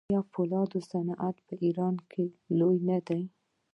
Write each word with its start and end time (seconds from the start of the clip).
آیا 0.09 0.13
د 0.25 0.27
فولادو 0.31 0.79
صنعت 0.91 1.35
په 1.47 1.53
ایران 1.63 1.95
کې 2.11 2.25
لوی 2.59 2.77
نه 2.89 2.97
دی؟ 3.07 3.23